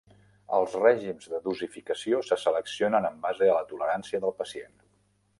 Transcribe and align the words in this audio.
Els 0.59 0.75
règims 0.83 1.27
de 1.33 1.39
dosificació 1.47 2.21
se 2.29 2.37
seleccionen 2.43 3.05
en 3.11 3.19
base 3.27 3.49
a 3.51 3.57
la 3.59 3.67
tolerància 3.73 4.23
del 4.25 4.35
pacient. 4.41 4.73